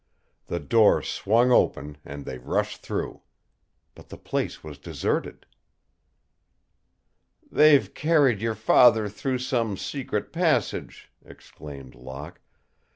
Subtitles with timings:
[0.47, 3.21] The door swung open and they rushed through.
[3.93, 5.45] But the place was deserted.
[7.51, 12.41] "They've carried your father through some secret passage," exclaimed Locke.